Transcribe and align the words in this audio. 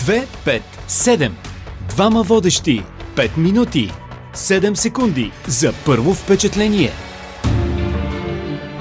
2, 0.00 0.26
5, 0.44 0.62
7. 0.88 1.32
Двама 1.88 2.22
водещи. 2.22 2.82
5 3.16 3.36
минути. 3.36 3.92
7 4.34 4.74
секунди 4.74 5.32
за 5.46 5.72
първо 5.84 6.14
впечатление. 6.14 6.92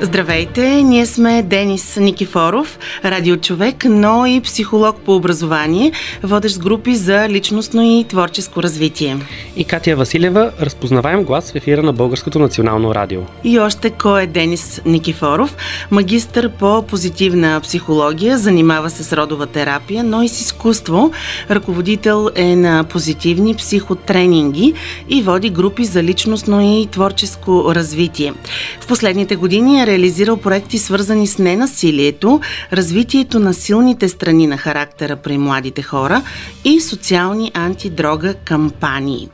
Здравейте, 0.01 0.83
ние 0.83 1.05
сме 1.05 1.43
Денис 1.43 1.97
Никифоров, 1.97 2.79
радиочовек, 3.05 3.85
но 3.85 4.25
и 4.25 4.41
психолог 4.41 4.95
по 5.05 5.15
образование, 5.15 5.91
водещ 6.23 6.59
групи 6.59 6.95
за 6.95 7.29
личностно 7.29 7.99
и 7.99 8.05
творческо 8.09 8.63
развитие. 8.63 9.17
И 9.55 9.63
Катя 9.63 9.95
Василева, 9.95 10.51
разпознаваем 10.61 11.23
глас 11.23 11.51
в 11.51 11.55
ефира 11.55 11.83
на 11.83 11.93
Българското 11.93 12.39
национално 12.39 12.95
радио. 12.95 13.21
И 13.43 13.59
още 13.59 13.89
кой 13.89 14.23
е 14.23 14.27
Денис 14.27 14.81
Никифоров, 14.85 15.55
магистър 15.91 16.49
по 16.49 16.81
позитивна 16.81 17.61
психология, 17.61 18.37
занимава 18.37 18.89
се 18.89 19.03
с 19.03 19.13
родова 19.13 19.45
терапия, 19.45 20.03
но 20.03 20.23
и 20.23 20.29
с 20.29 20.41
изкуство. 20.41 21.11
Ръководител 21.51 22.29
е 22.35 22.55
на 22.55 22.83
позитивни 22.83 23.55
психотренинги 23.55 24.73
и 25.09 25.21
води 25.21 25.49
групи 25.49 25.85
за 25.85 26.03
личностно 26.03 26.61
и 26.61 26.87
творческо 26.91 27.75
развитие. 27.75 28.33
В 28.81 28.87
последните 28.87 29.35
години 29.35 29.81
е 29.81 29.88
реализирал 29.89 30.37
проекти 30.37 30.77
свързани 30.77 31.27
с 31.27 31.37
ненасилието, 31.37 32.41
развитието 32.73 33.39
на 33.39 33.53
силните 33.53 34.09
страни 34.09 34.47
на 34.47 34.57
характера 34.57 35.15
при 35.15 35.37
младите 35.37 35.81
хора 35.81 36.21
и 36.65 36.81
социални 36.81 37.51
антидрога 37.53 38.33
кампании. 38.33 39.29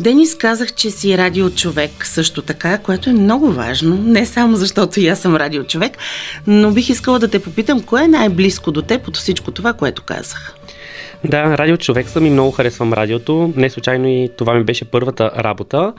Денис 0.00 0.34
казах, 0.34 0.74
че 0.74 0.90
си 0.90 1.18
радиочовек 1.18 2.06
също 2.06 2.42
така, 2.42 2.78
което 2.78 3.10
е 3.10 3.12
много 3.12 3.52
важно, 3.52 3.96
не 3.96 4.26
само 4.26 4.56
защото 4.56 5.00
и 5.00 5.08
аз 5.08 5.20
съм 5.20 5.36
радиочовек, 5.36 5.98
но 6.46 6.70
бих 6.70 6.88
искала 6.88 7.18
да 7.18 7.28
те 7.28 7.38
попитам, 7.38 7.82
кое 7.82 8.04
е 8.04 8.08
най-близко 8.08 8.72
до 8.72 8.82
теб 8.82 9.08
от 9.08 9.16
всичко 9.16 9.50
това, 9.50 9.72
което 9.72 10.02
казах? 10.02 10.54
Да, 11.24 11.58
радио 11.58 11.76
човек 11.76 12.08
съм 12.08 12.26
и 12.26 12.30
много 12.30 12.50
харесвам 12.50 12.92
радиото. 12.92 13.52
Не 13.56 13.70
случайно 13.70 14.08
и 14.08 14.30
това 14.36 14.54
ми 14.54 14.64
беше 14.64 14.84
първата 14.84 15.30
работа. 15.38 15.92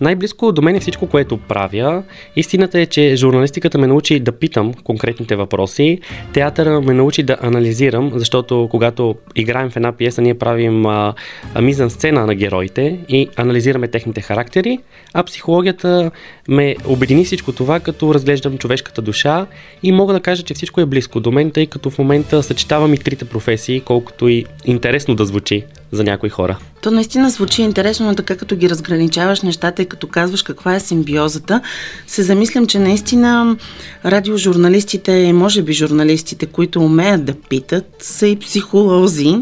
Най-близко 0.00 0.52
до 0.52 0.62
мен 0.62 0.76
е 0.76 0.80
всичко, 0.80 1.06
което 1.06 1.36
правя. 1.36 2.02
Истината 2.36 2.80
е, 2.80 2.86
че 2.86 3.16
журналистиката 3.16 3.78
ме 3.78 3.86
научи 3.86 4.20
да 4.20 4.32
питам 4.32 4.74
конкретните 4.74 5.36
въпроси. 5.36 6.00
Театъра 6.32 6.80
ме 6.80 6.94
научи 6.94 7.22
да 7.22 7.36
анализирам, 7.42 8.12
защото 8.14 8.68
когато 8.70 9.14
играем 9.34 9.70
в 9.70 9.76
една 9.76 9.92
пиеса, 9.92 10.22
ние 10.22 10.34
правим 10.34 10.86
а, 10.86 11.14
мизан 11.62 11.90
сцена 11.90 12.26
на 12.26 12.34
героите 12.34 12.98
и 13.08 13.28
анализираме 13.36 13.88
техните 13.88 14.20
характери, 14.20 14.78
а 15.14 15.22
психологията 15.22 16.10
ме 16.48 16.76
обедини 16.86 17.24
всичко 17.24 17.52
това, 17.52 17.80
като 17.80 18.14
разглеждам 18.14 18.58
човешката 18.58 19.02
душа 19.02 19.46
и 19.82 19.92
мога 19.92 20.12
да 20.12 20.20
кажа, 20.20 20.42
че 20.42 20.54
всичко 20.54 20.80
е 20.80 20.86
близко 20.86 21.20
до 21.20 21.32
мен, 21.32 21.50
тъй 21.50 21.66
като 21.66 21.90
в 21.90 21.98
момента 21.98 22.42
съчетавам 22.42 22.94
и 22.94 22.98
трите 22.98 23.24
професии, 23.24 23.80
колкото 23.80 24.28
и 24.28 24.44
интересно 24.66 25.14
да 25.14 25.24
звучи 25.24 25.64
за 25.92 26.04
някои 26.04 26.30
хора. 26.30 26.58
То 26.80 26.90
наистина 26.90 27.30
звучи 27.30 27.62
интересно, 27.62 28.06
но 28.06 28.14
така 28.14 28.36
като 28.36 28.56
ги 28.56 28.70
разграничаваш 28.70 29.42
нещата 29.42 29.82
и 29.82 29.86
като 29.86 30.06
казваш 30.06 30.42
каква 30.42 30.74
е 30.74 30.80
симбиозата, 30.80 31.60
се 32.06 32.22
замислям, 32.22 32.66
че 32.66 32.78
наистина 32.78 33.56
радиожурналистите 34.04 35.12
и 35.12 35.32
може 35.32 35.62
би 35.62 35.72
журналистите, 35.72 36.46
които 36.46 36.80
умеят 36.80 37.24
да 37.24 37.34
питат, 37.34 37.84
са 37.98 38.26
и 38.26 38.38
психолози, 38.38 39.36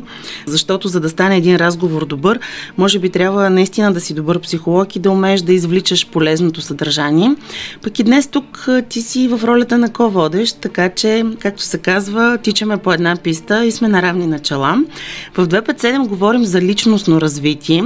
защото 0.46 0.88
за 0.88 1.00
да 1.00 1.08
стане 1.08 1.36
един 1.36 1.56
разговор 1.56 2.06
добър, 2.06 2.40
може 2.78 2.98
би 2.98 3.10
трябва 3.10 3.50
наистина 3.50 3.92
да 3.92 4.00
си 4.00 4.14
добър 4.14 4.40
психолог 4.40 4.96
и 4.96 4.98
да 4.98 5.10
умееш 5.10 5.40
да 5.40 5.52
извличаш 5.52 6.08
полезното 6.08 6.60
съдържание. 6.60 7.36
Пък 7.82 7.98
и 7.98 8.02
днес 8.02 8.26
тук 8.26 8.68
ти 8.88 9.02
си 9.02 9.28
в 9.28 9.40
ролята 9.44 9.78
на 9.78 9.92
ко-водещ, 9.92 10.58
така 10.60 10.88
че, 10.88 11.24
както 11.40 11.62
се 11.62 11.78
казва, 11.78 12.38
тичаме 12.42 12.76
по 12.76 12.92
една 12.92 13.16
писта 13.16 13.64
и 13.64 13.72
сме 13.72 13.88
на 13.88 14.02
равни 14.02 14.26
начала. 14.26 14.76
В 15.34 15.48
257 15.48 16.06
говорим 16.06 16.44
за 16.44 16.60
личностно 16.60 17.20
развитие. 17.24 17.82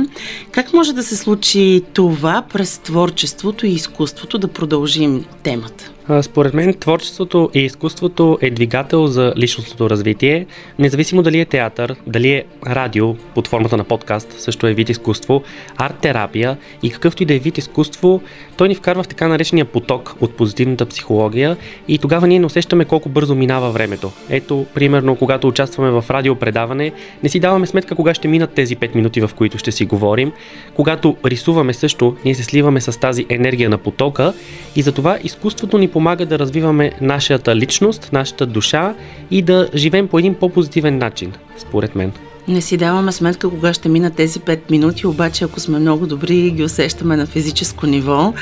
Как 0.51 0.73
може 0.73 0.93
да 0.93 1.03
се 1.03 1.17
случи 1.17 1.83
това 1.93 2.43
през 2.53 2.79
творчеството 2.79 3.67
и 3.67 3.71
изкуството 3.71 4.39
да 4.39 4.49
продължим 4.49 5.25
темата? 5.43 5.91
Според 6.23 6.55
мен 6.55 6.75
творчеството 6.75 7.51
и 7.55 7.59
изкуството 7.59 8.39
е 8.41 8.51
двигател 8.51 9.07
за 9.07 9.33
личностното 9.37 9.91
развитие, 9.91 10.47
независимо 10.79 11.23
дали 11.23 11.41
е 11.41 11.45
театър, 11.45 11.97
дали 12.07 12.31
е 12.31 12.45
радио 12.67 13.15
под 13.15 13.49
формата 13.49 13.77
на 13.77 13.85
подкаст, 13.85 14.35
също 14.39 14.67
е 14.67 14.75
вид 14.75 14.89
изкуство, 14.89 15.43
арт-терапия 15.77 16.57
и 16.83 16.91
какъвто 16.91 17.23
и 17.23 17.27
да 17.27 17.35
е 17.35 17.39
вид 17.39 17.59
изкуство, 17.59 18.21
той 18.57 18.69
ни 18.69 18.75
вкарва 18.75 19.03
в 19.03 19.09
така 19.09 19.29
наречения 19.29 19.65
поток 19.65 20.15
от 20.21 20.37
позитивната 20.37 20.87
психология 20.87 21.57
и 21.89 21.99
тогава 21.99 22.27
ние 22.27 22.39
не 22.39 22.47
усещаме 22.47 22.85
колко 22.85 23.09
бързо 23.09 23.35
минава 23.35 23.71
времето. 23.71 24.13
Ето, 24.31 24.67
примерно, 24.75 25.17
когато 25.17 25.49
участваме 25.49 25.91
в 25.91 26.05
радиопредаване, 26.11 26.93
не 27.23 27.29
си 27.29 27.41
даваме 27.41 27.67
сметка 27.67 27.95
кога 27.95 28.15
ще 28.15 28.29
минат 28.29 28.51
тези 28.51 28.77
5 28.77 28.95
минути, 28.95 29.21
в 29.21 29.31
които 29.37 29.59
ще 29.59 29.73
си 29.73 29.85
говорим. 29.85 30.33
Когато 30.75 31.17
рисуваме 31.25 31.75
също, 31.75 32.17
ние 32.25 32.35
се 32.35 32.45
сливаме 32.45 32.81
с 32.81 33.01
тази 33.01 33.27
енергия 33.29 33.71
на 33.71 33.79
потока 33.79 34.33
и 34.77 34.83
затова 34.83 35.19
изкуството 35.25 35.79
ни 35.79 35.89
помага 35.99 36.27
да 36.27 36.39
развиваме 36.39 36.93
нашата 37.01 37.57
личност, 37.57 38.09
нашата 38.13 38.47
душа 38.47 38.95
и 39.31 39.43
да 39.43 39.69
живеем 39.75 40.09
по 40.09 40.19
един 40.19 40.35
по-позитивен 40.35 40.99
начин, 40.99 41.33
според 41.57 41.95
мен. 41.95 42.13
Не 42.49 42.61
си 42.61 42.77
даваме 42.77 43.13
сметка 43.13 43.51
кога 43.51 43.73
ще 43.73 43.89
минат 43.89 44.15
тези 44.15 44.41
5 44.41 44.71
минути, 44.71 45.07
обаче 45.07 45.45
ако 45.45 45.61
сме 45.61 45.79
много 45.79 46.07
добри, 46.07 46.51
ги 46.51 46.63
усещаме 46.65 47.17
на 47.17 47.27
физическо 47.27 47.87
ниво. 47.87 48.33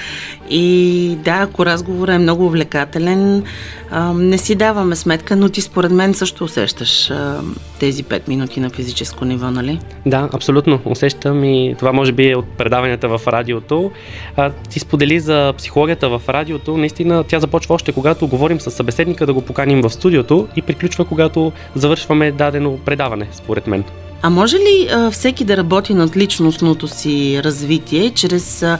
И 0.50 1.16
да, 1.24 1.32
ако 1.32 1.66
разговорът 1.66 2.14
е 2.14 2.18
много 2.18 2.46
увлекателен, 2.46 3.42
не 4.14 4.38
си 4.38 4.54
даваме 4.54 4.96
сметка, 4.96 5.36
но 5.36 5.48
ти 5.48 5.60
според 5.60 5.92
мен 5.92 6.14
също 6.14 6.44
усещаш 6.44 7.12
тези 7.80 8.04
5 8.04 8.28
минути 8.28 8.60
на 8.60 8.70
физическо 8.70 9.24
ниво, 9.24 9.50
нали? 9.50 9.80
Да, 10.06 10.28
абсолютно. 10.32 10.80
Усещам 10.84 11.44
и 11.44 11.74
това 11.78 11.92
може 11.92 12.12
би 12.12 12.30
е 12.30 12.36
от 12.36 12.48
предаванията 12.48 13.08
в 13.08 13.20
радиото. 13.26 13.90
А, 14.36 14.50
ти 14.50 14.80
сподели 14.80 15.20
за 15.20 15.54
психологията 15.58 16.08
в 16.08 16.22
радиото. 16.28 16.76
Наистина 16.76 17.24
тя 17.24 17.40
започва 17.40 17.74
още 17.74 17.92
когато 17.92 18.28
говорим 18.28 18.60
с 18.60 18.70
събеседника 18.70 19.26
да 19.26 19.32
го 19.32 19.42
поканим 19.42 19.82
в 19.82 19.90
студиото 19.90 20.48
и 20.56 20.62
приключва 20.62 21.04
когато 21.04 21.52
завършваме 21.74 22.32
дадено 22.32 22.78
предаване, 22.84 23.26
според 23.32 23.66
мен. 23.66 23.84
А 24.22 24.30
може 24.30 24.56
ли 24.56 24.88
а, 24.92 25.10
всеки 25.10 25.44
да 25.44 25.56
работи 25.56 25.94
над 25.94 26.16
личностното 26.16 26.88
си 26.88 27.40
развитие 27.44 28.10
чрез 28.10 28.62
а, 28.62 28.78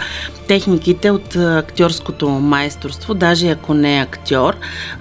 техниките 0.49 1.10
от 1.10 1.37
а, 1.37 1.59
актьорското 1.59 2.28
майсторство, 2.28 3.15
даже 3.15 3.49
ако 3.49 3.75
не 3.75 3.99
е 3.99 4.03
актьор? 4.03 4.56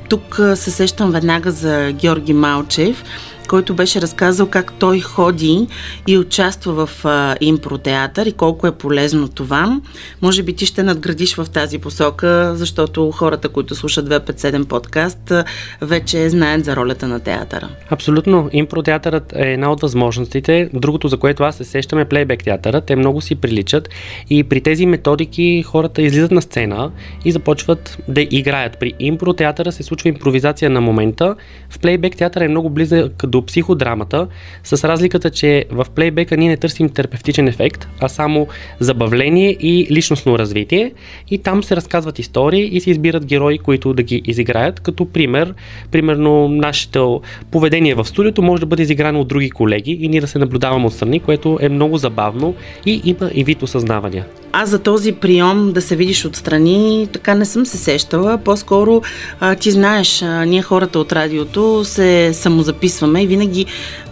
Тук 0.09 0.39
а, 0.39 0.55
се 0.55 0.71
сещам 0.71 1.11
веднага 1.11 1.51
за 1.51 1.91
Георги 1.91 2.33
Малчев 2.33 3.03
който 3.47 3.73
беше 3.73 4.01
разказал 4.01 4.47
как 4.47 4.73
той 4.73 4.99
ходи 4.99 5.67
и 6.07 6.17
участва 6.17 6.85
в 6.85 7.05
а, 7.05 7.35
импротеатър 7.41 8.25
и 8.25 8.31
колко 8.31 8.67
е 8.67 8.71
полезно 8.71 9.27
това. 9.27 9.81
Може 10.21 10.43
би 10.43 10.53
ти 10.53 10.65
ще 10.65 10.83
надградиш 10.83 11.35
в 11.35 11.45
тази 11.53 11.79
посока, 11.79 12.51
защото 12.55 13.11
хората, 13.11 13.49
които 13.49 13.75
слушат 13.75 14.09
257 14.09 14.65
подкаст, 14.65 15.33
вече 15.81 16.29
знаят 16.29 16.65
за 16.65 16.75
ролята 16.75 17.07
на 17.07 17.19
театъра. 17.19 17.69
Абсолютно. 17.89 18.49
Импротеатърът 18.53 19.33
е 19.35 19.53
една 19.53 19.71
от 19.71 19.81
възможностите. 19.81 20.69
Другото, 20.73 21.07
за 21.07 21.17
което 21.17 21.43
аз 21.43 21.55
се 21.55 21.63
сещам 21.63 21.99
е 21.99 22.05
плейбек 22.05 22.43
театъра. 22.43 22.81
Те 22.81 22.95
много 22.95 23.21
си 23.21 23.35
приличат 23.35 23.89
и 24.29 24.43
при 24.43 24.61
тези 24.61 24.85
методики 24.85 25.63
хората 25.63 26.01
излизат 26.01 26.31
на 26.31 26.41
сцена 26.41 26.91
и 27.25 27.31
започват 27.31 27.97
да 28.07 28.21
играят. 28.21 28.79
При 28.79 28.93
импротеатъра 28.99 29.71
се 29.71 29.83
случва 29.83 30.09
импровизация 30.09 30.69
на 30.69 30.81
момента. 30.81 31.35
В 31.69 31.79
плейбек 31.79 32.15
театъра 32.15 32.45
е 32.45 32.47
много 32.47 32.69
близък 32.69 33.27
до 33.27 33.34
психодрамата, 33.41 34.27
с 34.63 34.87
разликата, 34.87 35.29
че 35.29 35.65
в 35.71 35.85
плейбека 35.95 36.37
ние 36.37 36.49
не 36.49 36.57
търсим 36.57 36.89
терапевтичен 36.89 37.47
ефект, 37.47 37.87
а 37.99 38.09
само 38.09 38.47
забавление 38.79 39.49
и 39.49 39.87
личностно 39.91 40.39
развитие. 40.39 40.91
И 41.29 41.37
там 41.37 41.63
се 41.63 41.75
разказват 41.75 42.19
истории 42.19 42.69
и 42.75 42.81
се 42.81 42.91
избират 42.91 43.25
герои, 43.25 43.57
които 43.57 43.93
да 43.93 44.03
ги 44.03 44.21
изиграят. 44.25 44.79
Като 44.79 45.05
пример, 45.05 45.53
примерно 45.91 46.47
нашето 46.47 47.21
поведение 47.51 47.95
в 47.95 48.05
студиото 48.05 48.41
може 48.41 48.59
да 48.59 48.65
бъде 48.65 48.83
изиграно 48.83 49.21
от 49.21 49.27
други 49.27 49.49
колеги 49.49 49.97
и 50.01 50.07
ние 50.07 50.21
да 50.21 50.27
се 50.27 50.39
наблюдаваме 50.39 50.85
отстрани, 50.85 51.19
което 51.19 51.57
е 51.61 51.69
много 51.69 51.97
забавно 51.97 52.55
и 52.85 53.01
има 53.05 53.31
и 53.33 53.43
вид 53.43 53.63
осъзнавания. 53.63 54.25
Аз 54.51 54.69
за 54.69 54.79
този 54.79 55.11
прием 55.11 55.71
да 55.73 55.81
се 55.81 55.95
видиш 55.95 56.25
отстрани, 56.25 57.07
така 57.13 57.35
не 57.35 57.45
съм 57.45 57.65
се 57.65 57.77
сещала. 57.77 58.37
По-скоро 58.37 59.01
а, 59.39 59.55
ти 59.55 59.71
знаеш, 59.71 60.21
а, 60.21 60.45
ние 60.45 60.61
хората 60.61 60.99
от 60.99 61.11
радиото 61.13 61.85
се 61.85 62.33
самозаписваме 62.33 63.24
винаги 63.27 63.65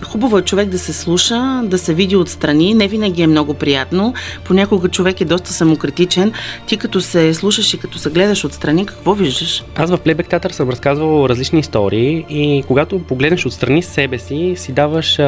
хубаво 0.03 0.37
е 0.37 0.41
човек 0.41 0.69
да 0.69 0.79
се 0.79 0.93
слуша, 0.93 1.61
да 1.63 1.77
се 1.77 1.93
види 1.93 2.15
отстрани. 2.15 2.73
Не 2.73 2.87
винаги 2.87 3.21
е 3.21 3.27
много 3.27 3.53
приятно. 3.53 4.13
Понякога 4.45 4.89
човек 4.89 5.21
е 5.21 5.25
доста 5.25 5.53
самокритичен. 5.53 6.33
Ти 6.67 6.77
като 6.77 7.01
се 7.01 7.33
слушаш 7.33 7.73
и 7.73 7.77
като 7.77 7.97
се 7.97 8.09
гледаш 8.09 8.45
отстрани, 8.45 8.85
какво 8.85 9.13
виждаш? 9.13 9.63
Аз 9.75 9.89
в 9.89 9.97
Плейбек 9.97 10.27
театър 10.27 10.51
съм 10.51 10.69
разказвал 10.69 11.25
различни 11.29 11.59
истории 11.59 12.25
и 12.29 12.63
когато 12.67 12.99
погледнеш 12.99 13.45
отстрани 13.45 13.83
себе 13.83 14.19
си, 14.19 14.53
си 14.57 14.71
даваш 14.71 15.19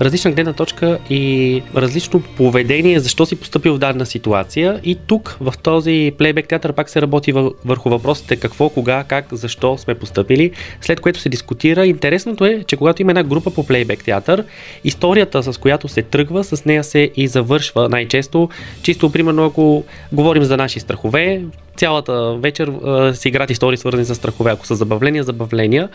различна 0.00 0.30
гледна 0.30 0.52
точка 0.52 0.98
и 1.10 1.62
различно 1.76 2.22
поведение, 2.36 3.00
защо 3.00 3.26
си 3.26 3.36
поступил 3.36 3.74
в 3.74 3.78
дадена 3.78 4.06
ситуация. 4.06 4.80
И 4.84 4.98
тук, 5.06 5.36
в 5.40 5.54
този 5.62 6.12
плейбек 6.18 6.48
театър, 6.48 6.72
пак 6.72 6.90
се 6.90 7.02
работи 7.02 7.32
върху 7.64 7.90
въпросите 7.90 8.36
какво, 8.36 8.68
кога, 8.68 9.04
как, 9.04 9.26
защо 9.32 9.78
сме 9.78 9.94
поступили, 9.94 10.50
след 10.80 11.00
което 11.00 11.20
се 11.20 11.28
дискутира. 11.28 11.86
Интересното 11.86 12.44
е, 12.44 12.64
че 12.66 12.76
когато 12.76 13.02
има 13.02 13.10
една 13.10 13.22
група 13.22 13.50
по 13.50 13.66
плейбек 13.66 14.04
театър, 14.04 14.44
историята, 14.84 15.42
с 15.42 15.58
която 15.58 15.88
се 15.88 16.02
тръгва, 16.02 16.44
с 16.44 16.64
нея 16.64 16.84
се 16.84 17.10
и 17.16 17.26
завършва 17.26 17.88
най-често. 17.88 18.48
Чисто, 18.82 19.12
примерно, 19.12 19.44
ако 19.44 19.84
говорим 20.12 20.44
за 20.44 20.56
наши 20.56 20.80
страхове, 20.80 21.42
цялата 21.80 22.34
вечер 22.34 22.68
а, 22.68 23.14
си 23.14 23.28
играят 23.28 23.50
истории 23.50 23.76
свързани 23.76 24.04
с 24.04 24.14
страхове. 24.14 24.50
Ако 24.50 24.66
са 24.66 24.74
забавления, 24.74 25.24
забавления. 25.24 25.88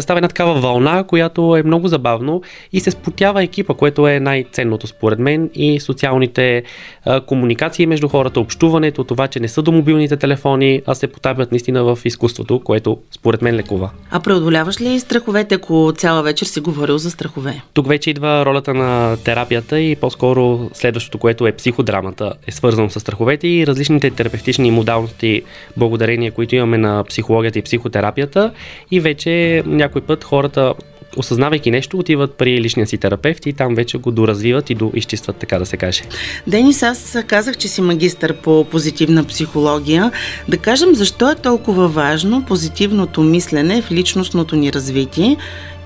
Става 0.00 0.18
една 0.18 0.28
такава 0.28 0.60
вълна, 0.60 1.04
която 1.04 1.56
е 1.56 1.62
много 1.62 1.88
забавно 1.88 2.42
и 2.72 2.80
се 2.80 2.90
спотява 2.90 3.42
екипа, 3.42 3.74
което 3.74 4.08
е 4.08 4.20
най-ценното 4.20 4.86
според 4.86 5.18
мен 5.18 5.50
и 5.54 5.80
социалните 5.80 6.62
а, 7.04 7.20
комуникации 7.20 7.86
между 7.86 8.08
хората, 8.08 8.40
общуването, 8.40 9.04
това, 9.04 9.28
че 9.28 9.40
не 9.40 9.48
са 9.48 9.62
до 9.62 9.72
мобилните 9.72 10.16
телефони, 10.16 10.82
а 10.86 10.94
се 10.94 11.06
потапят 11.06 11.50
наистина 11.52 11.84
в 11.84 11.98
изкуството, 12.04 12.60
което 12.60 12.98
според 13.10 13.42
мен 13.42 13.54
лекува. 13.56 13.90
А 14.10 14.20
преодоляваш 14.20 14.80
ли 14.80 15.00
страховете, 15.00 15.54
ако 15.54 15.92
цяла 15.96 16.22
вечер 16.22 16.46
си 16.46 16.60
говорил 16.60 16.98
за 16.98 17.10
страхове? 17.10 17.62
Тук 17.74 17.88
вече 17.88 18.10
идва 18.10 18.44
ролята 18.44 18.74
на 18.74 19.16
терапията 19.24 19.80
и 19.80 19.96
по-скоро 19.96 20.70
следващото, 20.74 21.18
което 21.18 21.46
е 21.46 21.52
психодрамата, 21.52 22.32
е 22.46 22.52
свързано 22.52 22.90
с 22.90 23.00
страховете 23.00 23.48
и 23.48 23.66
различните 23.66 24.10
терапевтични 24.10 24.70
модалности 24.70 25.21
възможности, 25.22 25.42
благодарения, 25.76 26.32
които 26.32 26.56
имаме 26.56 26.78
на 26.78 27.04
психологията 27.04 27.58
и 27.58 27.62
психотерапията 27.62 28.52
и 28.90 29.00
вече 29.00 29.62
някой 29.66 30.00
път 30.00 30.24
хората 30.24 30.74
осъзнавайки 31.16 31.70
нещо, 31.70 31.98
отиват 31.98 32.34
при 32.34 32.60
личния 32.60 32.86
си 32.86 32.98
терапевт 32.98 33.46
и 33.46 33.52
там 33.52 33.74
вече 33.74 33.98
го 33.98 34.10
доразвиват 34.10 34.70
и 34.70 34.74
доизчистват, 34.74 35.36
така 35.36 35.58
да 35.58 35.66
се 35.66 35.76
каже. 35.76 36.02
Денис, 36.46 36.82
аз 36.82 37.16
казах, 37.26 37.56
че 37.56 37.68
си 37.68 37.80
магистър 37.80 38.36
по 38.36 38.64
позитивна 38.64 39.24
психология. 39.24 40.10
Да 40.48 40.58
кажем, 40.58 40.94
защо 40.94 41.30
е 41.30 41.34
толкова 41.34 41.88
важно 41.88 42.44
позитивното 42.44 43.22
мислене 43.22 43.82
в 43.82 43.90
личностното 43.90 44.56
ни 44.56 44.72
развитие 44.72 45.36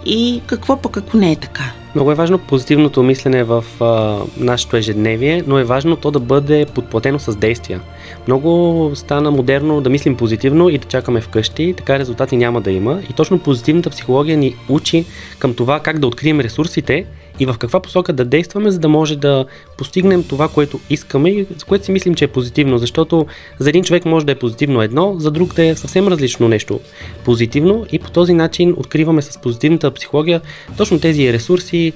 и 0.05 0.41
какво 0.47 0.77
пък 0.77 0.97
ако 0.97 1.17
не 1.17 1.33
е 1.33 1.37
така? 1.37 1.73
Много 1.97 2.13
е 2.13 2.15
важно 2.15 2.39
позитивното 2.39 3.03
мислене 3.03 3.45
в 3.45 3.65
а, 3.81 4.19
нашето 4.37 4.77
ежедневие, 4.77 5.43
но 5.47 5.59
е 5.59 5.65
важно 5.65 5.97
то 5.97 6.11
да 6.11 6.21
бъде 6.21 6.67
подплатено 6.75 7.19
с 7.19 7.37
действия. 7.37 7.81
Много 8.27 8.91
стана 8.95 9.31
модерно 9.31 9.81
да 9.81 9.91
мислим 9.91 10.17
позитивно 10.17 10.69
и 10.69 10.79
да 10.79 10.89
чакаме 10.89 11.21
вкъщи, 11.21 11.75
така 11.77 11.99
резултати 11.99 12.37
няма 12.37 12.61
да 12.61 12.71
има. 12.71 13.01
И 13.11 13.13
точно 13.13 13.39
позитивната 13.39 13.91
психология 13.91 14.37
ни 14.37 14.57
учи 14.69 15.05
към 15.39 15.55
това 15.55 15.81
как 15.81 15.99
да 15.99 16.07
открием 16.07 16.41
ресурсите 16.41 17.07
и 17.41 17.47
в 17.47 17.57
каква 17.59 17.81
посока 17.81 18.13
да 18.13 18.25
действаме, 18.25 18.71
за 18.71 18.79
да 18.79 18.89
може 18.89 19.17
да 19.17 19.45
постигнем 19.79 20.25
това, 20.25 20.49
което 20.49 20.81
искаме 20.91 21.31
и 21.31 21.47
за 21.59 21.65
което 21.65 21.85
си 21.85 21.93
мислим, 21.93 22.15
че 22.15 22.25
е 22.25 22.29
позитивно. 22.29 22.79
Защото 22.79 23.27
за 23.59 23.69
един 23.69 23.85
човек 23.85 24.05
може 24.05 24.27
да 24.27 24.33
е 24.33 24.39
позитивно 24.39 24.83
едно, 24.83 25.15
за 25.19 25.31
друг 25.31 25.55
да 25.55 25.67
е 25.67 25.75
съвсем 25.75 26.09
различно 26.09 26.49
нещо 26.49 26.81
позитивно 27.25 27.87
и 27.93 27.99
по 27.99 28.11
този 28.11 28.33
начин 28.33 28.75
откриваме 28.77 29.23
с 29.23 29.39
позитивната 29.41 29.91
психология 29.91 30.41
точно 30.77 31.01
тези 31.01 31.33
ресурси, 31.33 31.93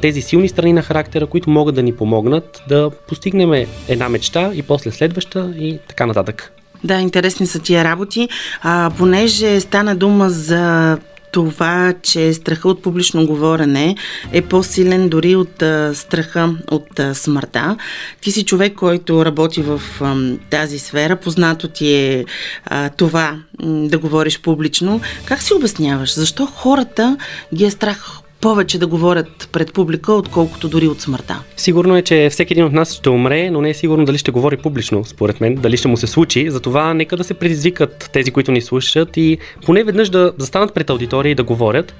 тези 0.00 0.22
силни 0.22 0.48
страни 0.48 0.72
на 0.72 0.82
характера, 0.82 1.26
които 1.26 1.50
могат 1.50 1.74
да 1.74 1.82
ни 1.82 1.96
помогнат 1.96 2.62
да 2.68 2.90
постигнем 3.08 3.66
една 3.88 4.08
мечта 4.08 4.50
и 4.54 4.62
после 4.62 4.90
следваща 4.90 5.54
и 5.58 5.78
така 5.88 6.06
нататък. 6.06 6.52
Да, 6.84 7.00
интересни 7.00 7.46
са 7.46 7.58
тия 7.58 7.84
работи. 7.84 8.28
А, 8.62 8.90
понеже 8.98 9.60
стана 9.60 9.96
дума 9.96 10.30
за 10.30 10.98
това, 11.32 11.94
че 12.02 12.34
страха 12.34 12.68
от 12.68 12.82
публично 12.82 13.26
говорене 13.26 13.96
е 14.32 14.42
по-силен 14.42 15.08
дори 15.08 15.36
от 15.36 15.62
а, 15.62 15.94
страха 15.94 16.54
от 16.70 16.98
а, 16.98 17.14
смъртта. 17.14 17.76
Ти 18.20 18.32
си 18.32 18.44
човек, 18.44 18.74
който 18.74 19.24
работи 19.24 19.62
в 19.62 19.82
а, 20.00 20.16
тази 20.50 20.78
сфера, 20.78 21.16
познато 21.16 21.68
ти 21.68 21.94
е 21.94 22.24
а, 22.64 22.88
това 22.88 23.38
да 23.62 23.98
говориш 23.98 24.40
публично. 24.40 25.00
Как 25.24 25.42
си 25.42 25.54
обясняваш? 25.54 26.14
Защо 26.14 26.46
хората 26.46 27.16
ги 27.54 27.64
е 27.64 27.70
страх 27.70 28.21
повече 28.42 28.78
да 28.78 28.86
говорят 28.86 29.48
пред 29.52 29.72
публика, 29.72 30.12
отколкото 30.12 30.68
дори 30.68 30.88
от 30.88 31.00
смъртта. 31.00 31.42
Сигурно 31.56 31.96
е, 31.96 32.02
че 32.02 32.28
всеки 32.30 32.52
един 32.52 32.64
от 32.64 32.72
нас 32.72 32.94
ще 32.94 33.10
умре, 33.10 33.50
но 33.50 33.60
не 33.60 33.70
е 33.70 33.74
сигурно 33.74 34.04
дали 34.04 34.18
ще 34.18 34.30
говори 34.30 34.56
публично, 34.56 35.04
според 35.04 35.40
мен, 35.40 35.54
дали 35.54 35.76
ще 35.76 35.88
му 35.88 35.96
се 35.96 36.06
случи. 36.06 36.50
Затова 36.50 36.94
нека 36.94 37.16
да 37.16 37.24
се 37.24 37.34
предизвикат 37.34 38.10
тези, 38.12 38.30
които 38.30 38.52
ни 38.52 38.60
слушат 38.60 39.16
и 39.16 39.38
поне 39.66 39.84
веднъж 39.84 40.08
да 40.08 40.32
застанат 40.38 40.74
пред 40.74 40.90
аудитория 40.90 41.30
и 41.30 41.34
да 41.34 41.42
говорят. 41.42 41.94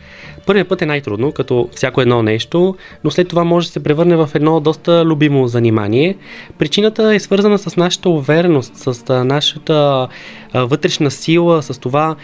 Първият 0.46 0.68
път 0.68 0.82
е 0.82 0.86
най-трудно, 0.86 1.32
като 1.32 1.68
всяко 1.72 2.00
едно 2.00 2.22
нещо, 2.22 2.76
но 3.04 3.10
след 3.10 3.28
това 3.28 3.44
може 3.44 3.66
да 3.66 3.72
се 3.72 3.82
превърне 3.82 4.16
в 4.16 4.30
едно 4.34 4.60
доста 4.60 5.04
любимо 5.04 5.48
занимание. 5.48 6.16
Причината 6.58 7.14
е 7.14 7.20
свързана 7.20 7.58
с 7.58 7.76
нашата 7.76 8.08
увереност, 8.08 8.72
с 8.76 9.24
нашата 9.24 10.08
вътрешна 10.54 11.10
сила, 11.10 11.62
с 11.62 11.80
това 11.80 12.16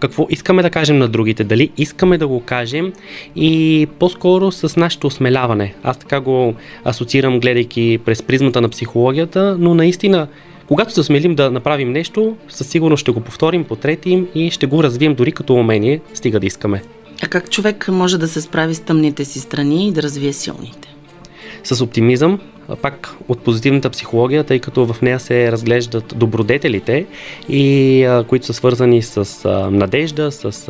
какво 0.00 0.26
искаме 0.30 0.62
да 0.62 0.70
кажем 0.70 0.98
на 0.98 1.08
другите, 1.08 1.44
дали 1.44 1.70
искаме 1.76 2.18
да 2.18 2.28
го 2.28 2.40
кажем 2.40 2.92
и 3.36 3.86
по-скоро 3.98 4.52
с 4.52 4.76
нашето 4.76 5.06
осмеляване. 5.06 5.74
Аз 5.82 5.98
така 5.98 6.20
го 6.20 6.54
асоциирам, 6.84 7.40
гледайки 7.40 7.98
през 8.04 8.22
призмата 8.22 8.60
на 8.60 8.68
психологията, 8.68 9.56
но 9.58 9.74
наистина 9.74 10.28
когато 10.68 10.92
се 10.92 11.02
смелим 11.02 11.34
да 11.34 11.50
направим 11.50 11.92
нещо, 11.92 12.36
със 12.48 12.68
сигурност 12.68 13.00
ще 13.00 13.12
го 13.12 13.20
повторим, 13.20 13.64
потретим 13.64 14.28
и 14.34 14.50
ще 14.50 14.66
го 14.66 14.82
развием 14.82 15.14
дори 15.14 15.32
като 15.32 15.54
умение, 15.54 16.00
стига 16.14 16.40
да 16.40 16.46
искаме. 16.46 16.82
А 17.22 17.28
как 17.28 17.50
човек 17.50 17.88
може 17.88 18.18
да 18.18 18.28
се 18.28 18.40
справи 18.40 18.74
с 18.74 18.80
тъмните 18.80 19.24
си 19.24 19.40
страни 19.40 19.88
и 19.88 19.92
да 19.92 20.02
развие 20.02 20.32
силните? 20.32 20.95
С 21.66 21.80
оптимизъм, 21.84 22.40
пак 22.82 23.14
от 23.28 23.40
позитивната 23.40 23.90
психология, 23.90 24.44
тъй 24.44 24.58
като 24.58 24.86
в 24.86 25.02
нея 25.02 25.20
се 25.20 25.52
разглеждат 25.52 26.14
добродетелите, 26.16 27.06
и, 27.48 28.04
а, 28.04 28.24
които 28.24 28.46
са 28.46 28.54
свързани 28.54 29.02
с 29.02 29.44
а, 29.44 29.70
надежда, 29.70 30.30
с 30.32 30.68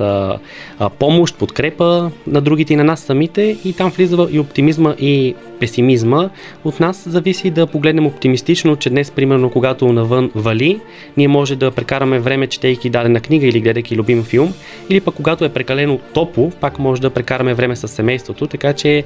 а, 0.78 0.88
помощ, 0.88 1.38
подкрепа 1.38 2.10
на 2.26 2.40
другите 2.40 2.72
и 2.72 2.76
на 2.76 2.84
нас 2.84 3.00
самите. 3.00 3.56
И 3.64 3.72
там 3.72 3.90
влиза 3.90 4.28
и 4.30 4.38
оптимизма 4.38 4.94
и 4.98 5.34
песимизма. 5.60 6.30
От 6.64 6.80
нас 6.80 7.08
зависи 7.08 7.50
да 7.50 7.66
погледнем 7.66 8.06
оптимистично, 8.06 8.76
че 8.76 8.90
днес, 8.90 9.10
примерно, 9.10 9.50
когато 9.50 9.92
навън 9.92 10.30
вали, 10.34 10.80
ние 11.16 11.28
може 11.28 11.56
да 11.56 11.70
прекараме 11.70 12.18
време, 12.18 12.46
четейки 12.46 12.90
дадена 12.90 13.20
книга 13.20 13.46
или 13.46 13.60
гледайки 13.60 13.96
любим 13.96 14.24
филм, 14.24 14.54
или 14.88 15.00
пък 15.00 15.14
когато 15.14 15.44
е 15.44 15.48
прекалено 15.48 15.98
топло, 16.14 16.50
пак 16.60 16.78
може 16.78 17.02
да 17.02 17.10
прекараме 17.10 17.54
време 17.54 17.76
с 17.76 17.88
семейството, 17.88 18.46
така 18.46 18.72
че 18.72 19.04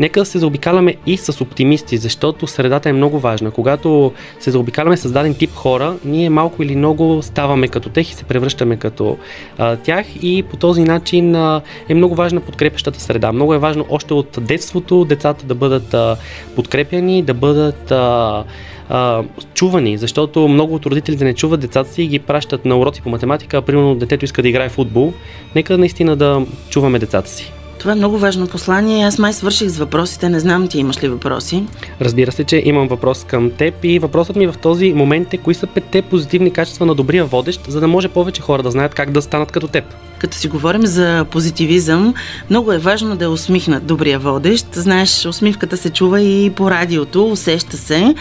Нека 0.00 0.24
се 0.24 0.38
заобикаляме 0.38 0.94
и 1.06 1.16
с 1.16 1.40
оптимисти, 1.40 1.96
защото 1.96 2.46
средата 2.46 2.88
е 2.88 2.92
много 2.92 3.18
важна. 3.18 3.50
Когато 3.50 4.12
се 4.40 4.50
заобикаляме 4.50 4.96
с 4.96 5.12
даден 5.12 5.34
тип 5.34 5.54
хора, 5.54 5.96
ние 6.04 6.30
малко 6.30 6.62
или 6.62 6.76
много 6.76 7.22
ставаме 7.22 7.68
като 7.68 7.88
тях 7.88 8.10
и 8.10 8.14
се 8.14 8.24
превръщаме 8.24 8.76
като 8.76 9.18
а, 9.58 9.76
тях 9.76 10.06
и 10.22 10.42
по 10.42 10.56
този 10.56 10.82
начин 10.82 11.34
а, 11.34 11.62
е 11.88 11.94
много 11.94 12.14
важна 12.14 12.40
подкрепящата 12.40 13.00
среда. 13.00 13.32
Много 13.32 13.54
е 13.54 13.58
важно 13.58 13.86
още 13.88 14.14
от 14.14 14.38
детството 14.40 15.04
децата 15.04 15.46
да 15.46 15.54
бъдат 15.54 15.94
а, 15.94 16.16
подкрепяни, 16.56 17.22
да 17.22 17.34
бъдат 17.34 17.90
а, 17.90 18.44
а, 18.88 19.22
чувани, 19.54 19.98
защото 19.98 20.48
много 20.48 20.74
от 20.74 20.86
родителите 20.86 21.24
не 21.24 21.34
чуват 21.34 21.60
децата 21.60 21.92
си 21.92 22.02
и 22.02 22.08
ги 22.08 22.18
пращат 22.18 22.64
на 22.64 22.78
уроци 22.78 23.02
по 23.02 23.10
математика, 23.10 23.56
а 23.56 23.62
примерно 23.62 23.94
детето 23.94 24.24
иска 24.24 24.42
да 24.42 24.48
играе 24.48 24.68
футбол. 24.68 25.12
Нека 25.54 25.78
наистина 25.78 26.16
да 26.16 26.46
чуваме 26.70 26.98
децата 26.98 27.30
си. 27.30 27.52
Това 27.80 27.92
е 27.92 27.94
много 27.94 28.18
важно 28.18 28.46
послание. 28.46 29.06
Аз 29.06 29.18
май 29.18 29.32
свърших 29.32 29.68
с 29.68 29.78
въпросите. 29.78 30.28
Не 30.28 30.40
знам 30.40 30.68
ти 30.68 30.78
имаш 30.78 31.02
ли 31.02 31.08
въпроси. 31.08 31.64
Разбира 32.00 32.32
се, 32.32 32.44
че 32.44 32.62
имам 32.64 32.88
въпрос 32.88 33.24
към 33.24 33.50
теб 33.50 33.74
и 33.82 33.98
въпросът 33.98 34.36
ми 34.36 34.46
в 34.46 34.54
този 34.62 34.92
момент 34.92 35.34
е 35.34 35.36
кои 35.36 35.54
са 35.54 35.66
петте 35.66 36.02
позитивни 36.02 36.52
качества 36.52 36.86
на 36.86 36.94
добрия 36.94 37.24
водещ, 37.24 37.60
за 37.68 37.80
да 37.80 37.88
може 37.88 38.08
повече 38.08 38.42
хора 38.42 38.62
да 38.62 38.70
знаят 38.70 38.94
как 38.94 39.10
да 39.10 39.22
станат 39.22 39.52
като 39.52 39.68
теб. 39.68 39.84
Като 40.18 40.36
си 40.36 40.48
говорим 40.48 40.86
за 40.86 41.26
позитивизъм, 41.30 42.14
много 42.50 42.72
е 42.72 42.78
важно 42.78 43.16
да 43.16 43.24
е 43.24 43.28
усмихнат 43.28 43.86
добрия 43.86 44.18
водещ. 44.18 44.66
Знаеш, 44.72 45.26
усмивката 45.26 45.76
се 45.76 45.90
чува 45.90 46.20
и 46.20 46.50
по 46.50 46.70
радиото, 46.70 47.28
усеща 47.28 47.76
се. 47.76 48.14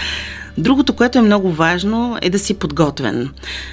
Другото, 0.60 0.94
което 0.94 1.18
е 1.18 1.22
много 1.22 1.52
важно, 1.52 2.18
е 2.22 2.30
да 2.30 2.40
си 2.40 2.54
подготвен. 2.54 3.30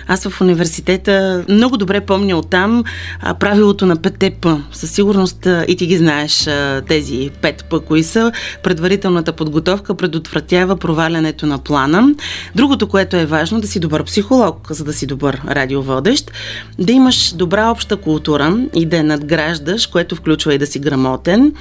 Аз 0.08 0.28
в 0.28 0.40
университета 0.40 1.44
много 1.48 1.76
добре 1.76 2.00
помня 2.00 2.36
оттам 2.36 2.84
а, 3.20 3.34
правилото 3.34 3.86
на 3.86 3.96
5 3.96 4.30
П. 4.40 4.62
Със 4.72 4.90
сигурност 4.90 5.48
и 5.68 5.76
ти 5.76 5.86
ги 5.86 5.96
знаеш 5.96 6.48
тези 6.88 7.30
5 7.42 7.64
П, 7.64 7.80
кои 7.80 8.02
са. 8.02 8.32
Предварителната 8.62 9.32
подготовка 9.32 9.94
предотвратява 9.94 10.76
провалянето 10.76 11.46
на 11.46 11.58
плана. 11.58 12.14
Другото, 12.54 12.88
което 12.88 13.16
е 13.16 13.26
важно, 13.26 13.60
да 13.60 13.66
си 13.66 13.80
добър 13.80 14.04
психолог, 14.04 14.66
за 14.70 14.84
да 14.84 14.92
си 14.92 15.06
добър 15.06 15.40
радиоводещ, 15.50 16.30
да 16.78 16.92
имаш 16.92 17.32
добра 17.32 17.70
обща 17.70 17.96
култура 17.96 18.58
и 18.74 18.86
да 18.86 18.96
я 18.96 19.04
надграждаш, 19.04 19.86
което 19.86 20.16
включва 20.16 20.54
и 20.54 20.58
да 20.58 20.66
си 20.66 20.78
грамотен 20.78 21.52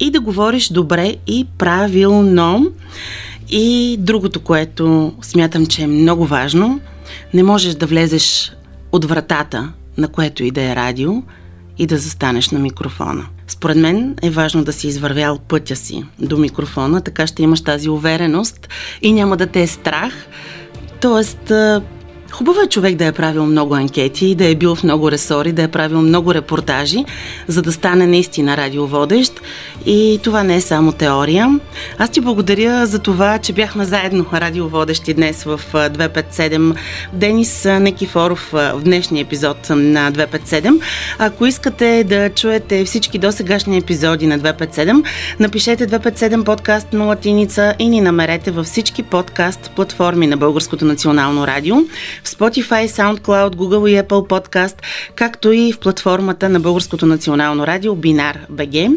и 0.00 0.10
да 0.10 0.20
говориш 0.20 0.68
добре 0.68 1.16
и 1.26 1.46
правилно. 1.58 2.72
И 3.54 3.96
другото, 3.98 4.40
което 4.40 5.12
смятам, 5.22 5.66
че 5.66 5.82
е 5.82 5.86
много 5.86 6.26
важно, 6.26 6.80
не 7.34 7.42
можеш 7.42 7.74
да 7.74 7.86
влезеш 7.86 8.52
от 8.92 9.04
вратата, 9.04 9.72
на 9.96 10.08
което 10.08 10.44
и 10.44 10.50
да 10.50 10.62
е 10.62 10.76
радио, 10.76 11.22
и 11.78 11.86
да 11.86 11.98
застанеш 11.98 12.50
на 12.50 12.58
микрофона. 12.58 13.26
Според 13.48 13.76
мен 13.76 14.16
е 14.22 14.30
важно 14.30 14.64
да 14.64 14.72
си 14.72 14.88
извървял 14.88 15.38
пътя 15.38 15.76
си 15.76 16.04
до 16.18 16.38
микрофона, 16.38 17.00
така 17.00 17.26
ще 17.26 17.42
имаш 17.42 17.60
тази 17.60 17.88
увереност 17.88 18.68
и 19.02 19.12
няма 19.12 19.36
да 19.36 19.46
те 19.46 19.62
е 19.62 19.66
страх. 19.66 20.12
Тоест, 21.00 21.52
Хубаво 22.32 22.60
е 22.60 22.68
човек 22.68 22.96
да 22.96 23.06
е 23.06 23.12
правил 23.12 23.46
много 23.46 23.74
анкети, 23.74 24.34
да 24.34 24.46
е 24.46 24.54
бил 24.54 24.74
в 24.74 24.84
много 24.84 25.10
ресори, 25.10 25.52
да 25.52 25.62
е 25.62 25.68
правил 25.68 26.02
много 26.02 26.34
репортажи, 26.34 27.04
за 27.48 27.62
да 27.62 27.72
стане 27.72 28.06
наистина 28.06 28.56
радиоводещ. 28.56 29.40
И 29.86 30.20
това 30.22 30.42
не 30.42 30.56
е 30.56 30.60
само 30.60 30.92
теория. 30.92 31.60
Аз 31.98 32.10
ти 32.10 32.20
благодаря 32.20 32.86
за 32.86 32.98
това, 32.98 33.38
че 33.38 33.52
бяхме 33.52 33.84
заедно 33.84 34.26
радиоводещи 34.34 35.14
днес 35.14 35.44
в 35.44 35.60
257. 35.72 36.74
Денис 37.12 37.64
Некифоров 37.64 38.48
в 38.52 38.80
днешния 38.84 39.22
епизод 39.22 39.70
на 39.70 40.12
257. 40.12 40.80
Ако 41.18 41.46
искате 41.46 42.04
да 42.04 42.30
чуете 42.30 42.84
всички 42.84 43.18
досегашни 43.18 43.78
епизоди 43.78 44.26
на 44.26 44.38
257, 44.38 45.04
напишете 45.40 45.86
257 45.86 46.44
подкаст 46.44 46.92
на 46.92 47.04
латиница 47.04 47.74
и 47.78 47.88
ни 47.88 48.00
намерете 48.00 48.50
във 48.50 48.66
всички 48.66 49.02
подкаст 49.02 49.70
платформи 49.76 50.26
на 50.26 50.36
Българското 50.36 50.84
национално 50.84 51.46
радио 51.46 51.76
в 52.24 52.28
Spotify, 52.28 52.88
SoundCloud, 52.88 53.56
Google 53.56 53.88
и 53.88 54.02
Apple 54.02 54.28
Podcast, 54.28 54.74
както 55.14 55.52
и 55.52 55.72
в 55.72 55.78
платформата 55.78 56.48
на 56.48 56.60
Българското 56.60 57.06
национално 57.06 57.66
радио 57.66 57.94
Бинар 57.94 58.38
БГ. 58.50 58.88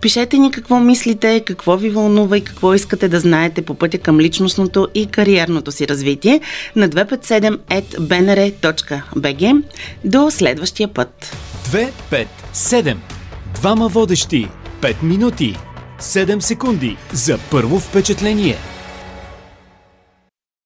Пишете 0.00 0.38
ни 0.38 0.50
какво 0.50 0.80
мислите, 0.80 1.40
какво 1.40 1.76
ви 1.76 1.90
вълнува 1.90 2.36
и 2.36 2.44
какво 2.44 2.74
искате 2.74 3.08
да 3.08 3.20
знаете 3.20 3.62
по 3.62 3.74
пътя 3.74 3.98
към 3.98 4.20
личностното 4.20 4.88
и 4.94 5.06
кариерното 5.06 5.72
си 5.72 5.88
развитие 5.88 6.40
на 6.76 6.88
257.bnr.bg. 6.88 9.62
До 10.04 10.30
следващия 10.30 10.88
път! 10.88 11.36
257 12.54 12.96
Двама 13.54 13.88
водещи 13.88 14.48
5 14.80 15.02
минути 15.02 15.56
7 16.00 16.40
секунди 16.40 16.96
за 17.12 17.38
първо 17.50 17.80
впечатление– 17.80 18.56